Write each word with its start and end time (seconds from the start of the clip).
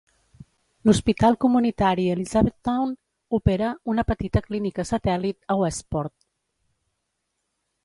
L'hospital 0.87 1.35
comunitari 1.43 2.05
Elizabethtown 2.13 2.95
opera 3.39 3.69
una 3.95 4.07
petita 4.13 4.43
clínica 4.49 4.89
satèl·lit 4.93 5.55
a 5.57 5.61
Westport. 5.63 6.15